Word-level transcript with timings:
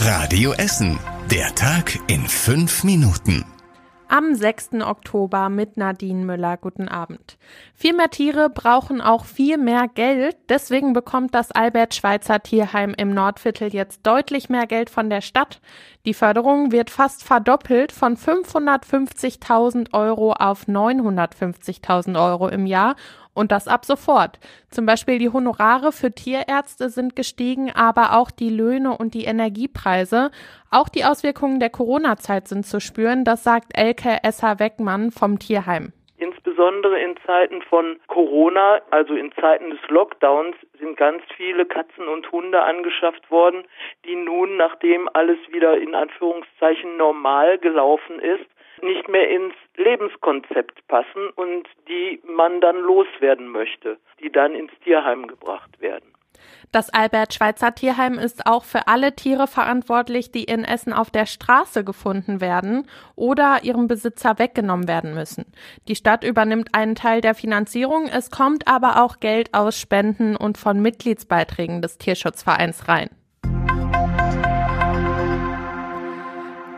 Radio 0.00 0.52
Essen. 0.52 0.98
Der 1.30 1.54
Tag 1.56 1.98
in 2.06 2.26
fünf 2.26 2.84
Minuten. 2.84 3.44
Am 4.06 4.34
6. 4.34 4.80
Oktober 4.80 5.48
mit 5.48 5.76
Nadine 5.76 6.24
Müller. 6.24 6.56
Guten 6.56 6.88
Abend. 6.88 7.36
Viel 7.74 7.94
mehr 7.94 8.08
Tiere 8.08 8.48
brauchen 8.48 9.00
auch 9.00 9.24
viel 9.24 9.58
mehr 9.58 9.86
Geld. 9.92 10.36
Deswegen 10.48 10.92
bekommt 10.92 11.34
das 11.34 11.50
Albert 11.50 11.94
Schweitzer 11.94 12.42
Tierheim 12.42 12.94
im 12.96 13.12
Nordviertel 13.12 13.74
jetzt 13.74 14.06
deutlich 14.06 14.48
mehr 14.48 14.66
Geld 14.66 14.88
von 14.88 15.10
der 15.10 15.20
Stadt. 15.20 15.60
Die 16.06 16.14
Förderung 16.14 16.72
wird 16.72 16.90
fast 16.90 17.24
verdoppelt 17.24 17.92
von 17.92 18.16
550.000 18.16 19.92
Euro 19.92 20.32
auf 20.32 20.66
950.000 20.68 22.18
Euro 22.18 22.48
im 22.48 22.64
Jahr 22.66 22.94
und 23.38 23.52
das 23.52 23.68
ab 23.68 23.84
sofort. 23.84 24.38
Zum 24.70 24.84
Beispiel 24.84 25.18
die 25.18 25.30
Honorare 25.30 25.92
für 25.92 26.12
Tierärzte 26.12 26.90
sind 26.90 27.16
gestiegen, 27.16 27.70
aber 27.74 28.18
auch 28.18 28.30
die 28.30 28.50
Löhne 28.50 28.96
und 28.98 29.14
die 29.14 29.24
Energiepreise. 29.24 30.30
Auch 30.70 30.88
die 30.88 31.04
Auswirkungen 31.04 31.60
der 31.60 31.70
Corona-Zeit 31.70 32.48
sind 32.48 32.66
zu 32.66 32.80
spüren, 32.80 33.24
das 33.24 33.44
sagt 33.44 33.78
Elke 33.78 34.18
Esser 34.22 34.58
Weckmann 34.58 35.10
vom 35.12 35.38
Tierheim. 35.38 35.92
Insbesondere 36.18 36.98
in 36.98 37.16
Zeiten 37.24 37.62
von 37.62 38.00
Corona, 38.08 38.80
also 38.90 39.14
in 39.14 39.30
Zeiten 39.40 39.70
des 39.70 39.78
Lockdowns, 39.88 40.56
sind 40.80 40.96
ganz 40.96 41.22
viele 41.36 41.64
Katzen 41.64 42.08
und 42.08 42.30
Hunde 42.32 42.60
angeschafft 42.60 43.30
worden, 43.30 43.62
die 44.04 44.16
nun, 44.16 44.56
nachdem 44.56 45.08
alles 45.12 45.38
wieder 45.52 45.78
in 45.78 45.94
Anführungszeichen 45.94 46.96
normal 46.96 47.58
gelaufen 47.58 48.18
ist, 48.18 48.46
nicht 48.82 49.08
mehr 49.08 49.28
ins 49.30 49.54
Lebenskonzept 49.76 50.86
passen 50.88 51.30
und 51.36 51.68
die 51.88 52.20
man 52.26 52.60
dann 52.60 52.78
loswerden 52.78 53.48
möchte, 53.48 53.98
die 54.20 54.30
dann 54.30 54.54
ins 54.54 54.72
Tierheim 54.84 55.26
gebracht 55.26 55.80
werden. 55.80 56.12
Das 56.70 56.90
Albert 56.90 57.32
Schweitzer 57.34 57.74
Tierheim 57.74 58.18
ist 58.18 58.46
auch 58.46 58.64
für 58.64 58.88
alle 58.88 59.14
Tiere 59.16 59.46
verantwortlich, 59.46 60.30
die 60.30 60.44
in 60.44 60.64
Essen 60.64 60.92
auf 60.92 61.10
der 61.10 61.26
Straße 61.26 61.82
gefunden 61.82 62.40
werden 62.40 62.86
oder 63.16 63.64
ihrem 63.64 63.88
Besitzer 63.88 64.38
weggenommen 64.38 64.86
werden 64.86 65.14
müssen. 65.14 65.46
Die 65.88 65.96
Stadt 65.96 66.24
übernimmt 66.24 66.74
einen 66.74 66.94
Teil 66.94 67.22
der 67.22 67.34
Finanzierung, 67.34 68.06
es 68.06 68.30
kommt 68.30 68.68
aber 68.68 69.02
auch 69.02 69.18
Geld 69.20 69.54
aus 69.54 69.80
Spenden 69.80 70.36
und 70.36 70.58
von 70.58 70.80
Mitgliedsbeiträgen 70.80 71.80
des 71.80 71.96
Tierschutzvereins 71.98 72.86
rein. 72.86 73.08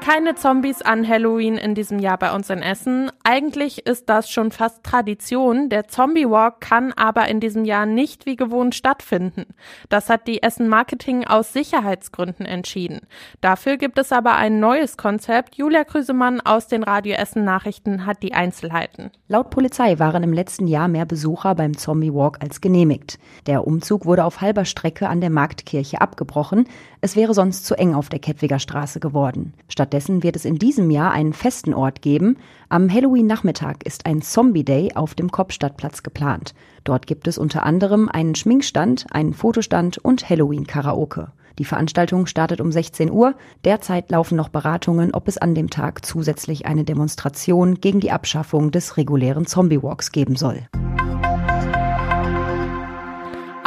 Keine 0.00 0.34
Zombies 0.34 0.82
an 0.82 1.06
Halloween 1.06 1.56
in 1.56 1.74
diesem 1.74 1.98
Jahr 1.98 2.18
bei 2.18 2.34
uns 2.34 2.50
in 2.50 2.62
Essen. 2.62 3.12
Eigentlich 3.22 3.86
ist 3.86 4.08
das 4.08 4.28
schon 4.28 4.50
fast 4.50 4.82
Tradition. 4.82 5.68
Der 5.68 5.86
Zombie 5.86 6.28
Walk 6.28 6.60
kann 6.60 6.92
aber 6.94 7.28
in 7.28 7.38
diesem 7.38 7.64
Jahr 7.64 7.86
nicht 7.86 8.26
wie 8.26 8.36
gewohnt 8.36 8.74
stattfinden. 8.74 9.46
Das 9.88 10.08
hat 10.08 10.26
die 10.26 10.42
Essen 10.42 10.68
Marketing 10.68 11.26
aus 11.26 11.52
Sicherheitsgründen 11.52 12.46
entschieden. 12.46 13.00
Dafür 13.40 13.76
gibt 13.76 13.98
es 13.98 14.10
aber 14.10 14.34
ein 14.36 14.58
neues 14.58 14.96
Konzept. 14.96 15.54
Julia 15.54 15.84
Krüsemann 15.84 16.40
aus 16.40 16.66
den 16.66 16.82
Radio 16.82 17.14
Essen 17.14 17.44
Nachrichten 17.44 18.06
hat 18.06 18.22
die 18.22 18.34
Einzelheiten. 18.34 19.10
Laut 19.28 19.50
Polizei 19.50 19.98
waren 20.00 20.24
im 20.24 20.32
letzten 20.32 20.66
Jahr 20.66 20.88
mehr 20.88 21.04
Besucher 21.04 21.54
beim 21.54 21.76
Zombie 21.76 22.12
Walk 22.12 22.38
als 22.40 22.60
genehmigt. 22.60 23.18
Der 23.46 23.66
Umzug 23.66 24.06
wurde 24.06 24.24
auf 24.24 24.40
halber 24.40 24.64
Strecke 24.64 25.08
an 25.08 25.20
der 25.20 25.30
Marktkirche 25.30 26.00
abgebrochen. 26.00 26.64
Es 27.00 27.14
wäre 27.14 27.32
sonst 27.32 27.64
zu 27.64 27.76
eng 27.76 27.94
auf 27.94 28.08
der 28.08 28.18
Kettwiger 28.18 28.58
Straße 28.58 28.98
geworden. 28.98 29.54
Stattdessen 29.68 29.99
Stattdessen 30.00 30.22
wird 30.22 30.36
es 30.36 30.46
in 30.46 30.56
diesem 30.56 30.90
Jahr 30.90 31.12
einen 31.12 31.34
festen 31.34 31.74
Ort 31.74 32.00
geben. 32.00 32.38
Am 32.70 32.90
Halloween-Nachmittag 32.90 33.84
ist 33.84 34.06
ein 34.06 34.22
Zombie-Day 34.22 34.92
auf 34.94 35.14
dem 35.14 35.30
Kopfstadtplatz 35.30 36.02
geplant. 36.02 36.54
Dort 36.84 37.06
gibt 37.06 37.28
es 37.28 37.36
unter 37.36 37.64
anderem 37.64 38.08
einen 38.08 38.34
Schminkstand, 38.34 39.04
einen 39.10 39.34
Fotostand 39.34 39.98
und 39.98 40.30
Halloween-Karaoke. 40.30 41.32
Die 41.58 41.66
Veranstaltung 41.66 42.24
startet 42.24 42.62
um 42.62 42.72
16 42.72 43.10
Uhr. 43.10 43.34
Derzeit 43.66 44.10
laufen 44.10 44.36
noch 44.36 44.48
Beratungen, 44.48 45.12
ob 45.12 45.28
es 45.28 45.36
an 45.36 45.54
dem 45.54 45.68
Tag 45.68 46.02
zusätzlich 46.06 46.64
eine 46.64 46.84
Demonstration 46.84 47.74
gegen 47.74 48.00
die 48.00 48.10
Abschaffung 48.10 48.70
des 48.70 48.96
regulären 48.96 49.44
Zombie-Walks 49.44 50.12
geben 50.12 50.34
soll. 50.34 50.62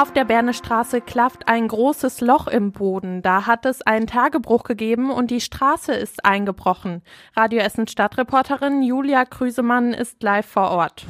Auf 0.00 0.14
der 0.14 0.24
Bernestraße 0.24 1.02
klafft 1.02 1.46
ein 1.46 1.68
großes 1.68 2.22
Loch 2.22 2.46
im 2.46 2.72
Boden. 2.72 3.20
Da 3.20 3.46
hat 3.46 3.66
es 3.66 3.82
einen 3.82 4.06
Tagebruch 4.06 4.62
gegeben 4.62 5.10
und 5.10 5.30
die 5.30 5.42
Straße 5.42 5.92
ist 5.92 6.24
eingebrochen. 6.24 7.02
Radio 7.36 7.60
Essen 7.60 7.86
Stadtreporterin 7.86 8.82
Julia 8.82 9.26
Krüsemann 9.26 9.92
ist 9.92 10.22
live 10.22 10.46
vor 10.46 10.70
Ort. 10.70 11.04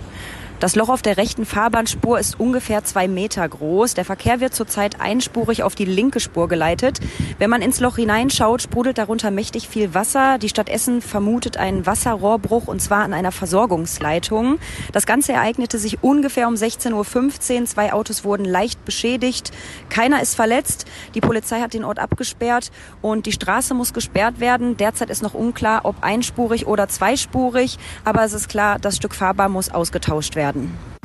Das 0.61 0.77
Loch 0.77 0.91
auf 0.91 1.01
der 1.01 1.17
rechten 1.17 1.47
Fahrbahnspur 1.47 2.19
ist 2.19 2.39
ungefähr 2.39 2.85
zwei 2.85 3.09
Meter 3.09 3.49
groß. 3.49 3.95
Der 3.95 4.05
Verkehr 4.05 4.41
wird 4.41 4.55
zurzeit 4.55 5.01
einspurig 5.01 5.63
auf 5.63 5.75
die 5.75 5.87
linke 5.87 6.21
Spur 6.21 6.49
geleitet. 6.49 7.01
Wenn 7.39 7.49
man 7.49 7.63
ins 7.63 7.81
Loch 7.81 7.97
hineinschaut, 7.97 8.61
sprudelt 8.61 8.99
darunter 8.99 9.31
mächtig 9.31 9.71
viel 9.71 9.95
Wasser. 9.95 10.37
Die 10.37 10.51
Stadt 10.51 10.69
Essen 10.69 11.01
vermutet 11.01 11.57
einen 11.57 11.87
Wasserrohrbruch 11.87 12.69
und 12.69 12.83
zwar 12.83 13.05
an 13.05 13.15
einer 13.15 13.33
Versorgungsleitung. 13.33 14.59
Das 14.93 15.07
Ganze 15.07 15.33
ereignete 15.33 15.79
sich 15.79 16.03
ungefähr 16.03 16.47
um 16.47 16.57
16.15 16.57 17.61
Uhr. 17.61 17.65
Zwei 17.65 17.95
Autos 17.95 18.25
wurden 18.25 18.45
leicht 18.45 18.85
beschädigt. 18.85 19.53
Keiner 19.89 20.21
ist 20.21 20.35
verletzt. 20.35 20.85
Die 21.15 21.23
Polizei 21.23 21.63
hat 21.63 21.73
den 21.73 21.85
Ort 21.85 21.99
abgesperrt 21.99 22.71
und 23.01 23.25
die 23.25 23.33
Straße 23.33 23.73
muss 23.73 23.95
gesperrt 23.95 24.41
werden. 24.41 24.77
Derzeit 24.77 25.09
ist 25.09 25.23
noch 25.23 25.33
unklar, 25.33 25.87
ob 25.87 26.03
einspurig 26.03 26.67
oder 26.67 26.87
zweispurig. 26.87 27.79
Aber 28.05 28.25
es 28.25 28.35
ist 28.35 28.51
klar, 28.51 28.79
das 28.79 28.97
Stück 28.97 29.15
Fahrbahn 29.15 29.53
muss 29.53 29.71
ausgetauscht 29.71 30.37
werden 30.37 30.50
werden. 30.55 31.00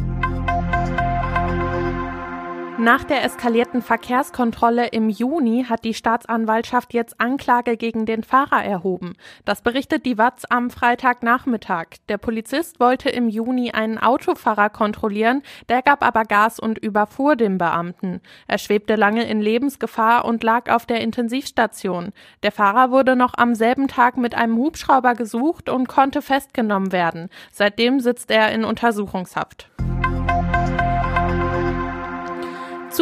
Nach 2.78 3.06
der 3.06 3.24
eskalierten 3.24 3.82
Verkehrskontrolle 3.82 4.88
im 4.88 5.10
Juni 5.10 5.64
hat 5.64 5.86
die 5.86 5.94
Staatsanwaltschaft 5.94 6.94
jetzt 6.94 7.22
Anklage 7.22 7.78
gegen 7.78 8.06
den 8.06 8.22
Fahrer 8.22 8.66
erhoben. 8.66 9.14
Das 9.46 9.62
berichtet 9.62 10.06
die 10.06 10.18
Watz 10.18 10.44
am 10.50 10.70
Freitagnachmittag. 10.70 11.86
Der 12.10 12.18
Polizist 12.18 12.82
wollte 12.82 13.10
im 13.10 13.30
Juni 13.30 13.72
einen 13.72 13.98
Autofahrer 13.98 14.70
kontrollieren, 14.70 15.42
der 15.70 15.84
gab 15.84 16.04
aber 16.04 16.26
Gas 16.26 16.60
und 16.60 16.78
überfuhr 16.78 17.38
den 17.38 17.58
Beamten. 17.58 18.20
Er 18.46 18.58
schwebte 18.58 18.96
lange 18.98 19.24
in 19.24 19.42
Lebensgefahr 19.42 20.26
und 20.26 20.44
lag 20.44 20.70
auf 20.70 20.86
der 20.86 21.00
Intensivstation. 21.00 22.12
Der 22.44 22.52
Fahrer 22.52 22.92
wurde 22.92 23.16
noch 23.16 23.36
am 23.38 23.56
selben 23.56 23.88
Tag 23.88 24.18
mit 24.18 24.36
einem 24.36 24.58
Hubschrauber 24.58 25.14
gesucht 25.14 25.70
und 25.70 25.88
konnte 25.88 26.22
festgenommen 26.22 26.92
werden. 26.92 27.30
Seitdem 27.54 28.02
sitzt 28.02 28.32
er 28.32 28.52
in 28.52 28.66
Untersuchungshaft. 28.66 29.70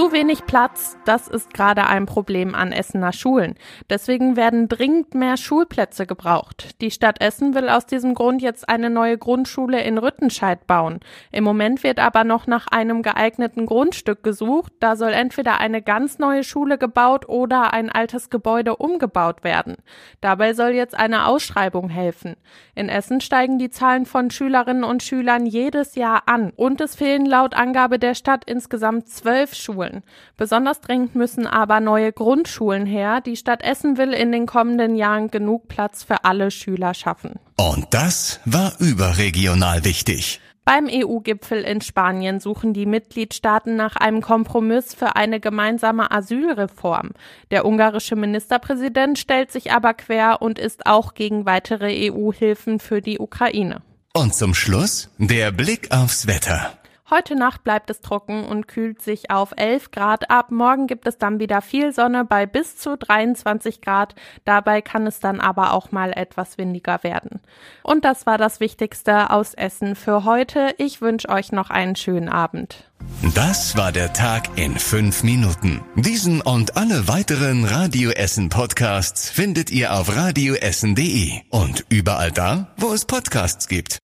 Zu 0.03 0.11
wenig 0.11 0.45
Platz, 0.45 0.97
das 1.05 1.29
ist 1.29 1.53
gerade 1.53 1.87
ein 1.87 2.05
Problem 2.05 2.55
an 2.55 2.73
Essener 2.73 3.13
Schulen. 3.13 3.55
Deswegen 3.89 4.35
werden 4.35 4.67
dringend 4.67 5.15
mehr 5.15 5.37
Schulplätze 5.37 6.05
gebraucht. 6.05 6.81
Die 6.81 6.91
Stadt 6.91 7.21
Essen 7.21 7.55
will 7.55 7.69
aus 7.69 7.85
diesem 7.85 8.13
Grund 8.13 8.41
jetzt 8.41 8.67
eine 8.67 8.89
neue 8.89 9.17
Grundschule 9.17 9.81
in 9.81 9.97
Rüttenscheid 9.97 10.67
bauen. 10.67 10.99
Im 11.31 11.45
Moment 11.45 11.83
wird 11.83 11.99
aber 11.99 12.25
noch 12.25 12.47
nach 12.47 12.67
einem 12.67 13.01
geeigneten 13.01 13.65
Grundstück 13.65 14.23
gesucht. 14.23 14.73
Da 14.81 14.97
soll 14.97 15.13
entweder 15.13 15.61
eine 15.61 15.81
ganz 15.81 16.19
neue 16.19 16.43
Schule 16.43 16.77
gebaut 16.77 17.29
oder 17.29 17.71
ein 17.71 17.89
altes 17.89 18.29
Gebäude 18.29 18.75
umgebaut 18.75 19.45
werden. 19.45 19.77
Dabei 20.19 20.53
soll 20.53 20.71
jetzt 20.71 20.95
eine 20.95 21.27
Ausschreibung 21.27 21.87
helfen. 21.87 22.35
In 22.75 22.89
Essen 22.89 23.21
steigen 23.21 23.57
die 23.57 23.69
Zahlen 23.69 24.05
von 24.05 24.31
Schülerinnen 24.31 24.83
und 24.83 25.01
Schülern 25.01 25.45
jedes 25.45 25.95
Jahr 25.95 26.23
an 26.25 26.51
und 26.57 26.81
es 26.81 26.93
fehlen 26.93 27.25
laut 27.25 27.53
Angabe 27.53 27.99
der 27.99 28.15
Stadt 28.15 28.43
insgesamt 28.45 29.07
zwölf 29.07 29.53
Schulen. 29.53 29.92
Schulen. 29.93 30.03
Besonders 30.37 30.81
dringend 30.81 31.15
müssen 31.15 31.47
aber 31.47 31.79
neue 31.79 32.11
Grundschulen 32.11 32.85
her. 32.85 33.21
Die 33.21 33.35
Stadt 33.35 33.63
Essen 33.63 33.97
will 33.97 34.13
in 34.13 34.31
den 34.31 34.45
kommenden 34.45 34.95
Jahren 34.95 35.29
genug 35.29 35.67
Platz 35.67 36.03
für 36.03 36.25
alle 36.25 36.51
Schüler 36.51 36.93
schaffen. 36.93 37.39
Und 37.55 37.87
das 37.91 38.39
war 38.45 38.73
überregional 38.79 39.85
wichtig. 39.85 40.39
Beim 40.65 40.87
EU-Gipfel 40.89 41.61
in 41.61 41.81
Spanien 41.81 42.39
suchen 42.39 42.73
die 42.73 42.85
Mitgliedstaaten 42.85 43.75
nach 43.75 43.97
einem 43.97 44.21
Kompromiss 44.21 44.93
für 44.93 45.17
eine 45.17 45.41
gemeinsame 45.41 46.09
Asylreform. 46.09 47.11
Der 47.51 47.65
ungarische 47.65 48.15
Ministerpräsident 48.15 49.19
stellt 49.19 49.51
sich 49.51 49.73
aber 49.73 49.93
quer 49.93 50.41
und 50.41 50.57
ist 50.57 50.85
auch 50.85 51.15
gegen 51.15 51.45
weitere 51.45 52.09
EU-Hilfen 52.09 52.79
für 52.79 53.01
die 53.01 53.19
Ukraine. 53.19 53.81
Und 54.13 54.35
zum 54.35 54.53
Schluss 54.53 55.09
der 55.17 55.51
Blick 55.51 55.91
aufs 55.91 56.27
Wetter. 56.27 56.77
Heute 57.09 57.35
Nacht 57.35 57.65
bleibt 57.65 57.89
es 57.89 57.99
trocken 57.99 58.45
und 58.45 58.67
kühlt 58.67 59.01
sich 59.01 59.29
auf 59.29 59.53
11 59.57 59.91
Grad 59.91 60.31
ab. 60.31 60.51
Morgen 60.51 60.87
gibt 60.87 61.05
es 61.05 61.17
dann 61.17 61.37
wieder 61.39 61.61
viel 61.61 61.91
Sonne 61.91 62.23
bei 62.23 62.45
bis 62.45 62.77
zu 62.77 62.97
23 62.97 63.81
Grad. 63.81 64.15
Dabei 64.45 64.81
kann 64.81 65.05
es 65.05 65.19
dann 65.19 65.41
aber 65.41 65.73
auch 65.73 65.91
mal 65.91 66.13
etwas 66.13 66.57
windiger 66.57 67.03
werden. 67.03 67.41
Und 67.83 68.05
das 68.05 68.25
war 68.25 68.37
das 68.37 68.61
Wichtigste 68.61 69.31
aus 69.31 69.53
Essen 69.53 69.95
für 69.95 70.23
heute. 70.23 70.73
Ich 70.77 71.01
wünsche 71.01 71.27
euch 71.27 71.51
noch 71.51 71.69
einen 71.69 71.97
schönen 71.97 72.29
Abend. 72.29 72.89
Das 73.35 73.75
war 73.75 73.91
der 73.91 74.13
Tag 74.13 74.57
in 74.57 74.79
fünf 74.79 75.23
Minuten. 75.23 75.81
Diesen 75.95 76.41
und 76.41 76.77
alle 76.77 77.07
weiteren 77.07 77.65
Radio 77.65 78.11
Essen 78.11 78.47
Podcasts 78.49 79.29
findet 79.29 79.71
ihr 79.71 79.93
auf 79.93 80.15
radioessen.de 80.15 81.41
und 81.49 81.85
überall 81.89 82.31
da, 82.31 82.73
wo 82.77 82.93
es 82.93 83.05
Podcasts 83.05 83.67
gibt. 83.67 83.91